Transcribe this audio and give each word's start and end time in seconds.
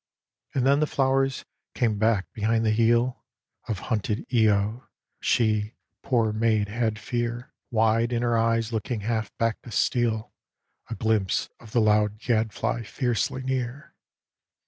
And 0.55 0.65
then 0.65 0.79
the 0.79 0.87
flowers 0.87 1.45
came 1.75 1.99
back 1.99 2.25
behind 2.33 2.65
the 2.65 2.71
heel 2.71 3.23
Of 3.67 3.77
hunted 3.93 4.25
lo: 4.31 4.87
she, 5.19 5.75
poor 6.01 6.33
maid, 6.33 6.69
had 6.69 6.97
fear 6.97 7.53
Wide 7.69 8.11
in 8.11 8.23
her 8.23 8.35
eyes 8.35 8.73
looking 8.73 9.01
half 9.01 9.31
back 9.37 9.61
to 9.61 9.69
steal 9.69 10.33
A 10.89 10.95
glimpse 10.95 11.49
of 11.59 11.71
the 11.71 11.81
loud 11.81 12.17
gadfly 12.17 12.81
fiercely 12.81 13.43
near. 13.43 13.93